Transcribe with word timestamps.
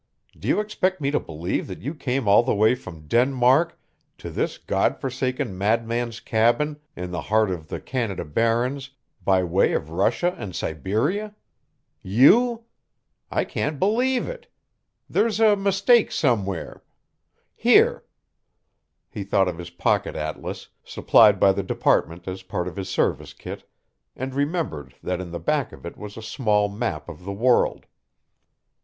Do 0.35 0.47
you 0.47 0.59
expect 0.59 0.99
me 0.99 1.11
to 1.11 1.19
believe 1.19 1.67
that 1.67 1.83
you 1.83 1.93
came 1.93 2.27
all 2.27 2.41
the 2.41 2.55
way 2.55 2.73
from 2.73 3.05
Denmark 3.07 3.79
to 4.17 4.31
this 4.31 4.57
God 4.57 4.97
forsaken 4.97 5.55
madman's 5.55 6.19
cabin 6.19 6.79
in 6.95 7.11
the 7.11 7.21
heart 7.21 7.51
of 7.51 7.67
the 7.67 7.79
Canada 7.79 8.25
Barrens 8.25 8.89
by 9.23 9.43
way 9.43 9.73
of 9.73 9.91
Russia 9.91 10.33
and 10.39 10.55
Siberia? 10.55 11.35
YOU! 12.01 12.63
I 13.29 13.43
can't 13.45 13.77
believe 13.77 14.27
it. 14.27 14.47
There's 15.07 15.39
a 15.39 15.55
mistake 15.55 16.11
somewhere. 16.11 16.81
Here" 17.53 18.03
He 19.11 19.23
thought 19.23 19.47
of 19.47 19.59
his 19.59 19.69
pocket 19.69 20.15
atlas, 20.15 20.69
supplied 20.83 21.39
by 21.39 21.51
the 21.51 21.61
department 21.61 22.27
as 22.27 22.41
a 22.41 22.45
part 22.45 22.67
of 22.67 22.75
his 22.75 22.89
service 22.89 23.33
kit, 23.33 23.69
and 24.15 24.33
remembered 24.33 24.95
that 25.03 25.21
in 25.21 25.29
the 25.29 25.39
back 25.39 25.71
of 25.71 25.85
it 25.85 25.95
was 25.95 26.17
a 26.17 26.23
small 26.23 26.69
map 26.69 27.07
of 27.07 27.23
the 27.23 27.31
world. 27.33 27.85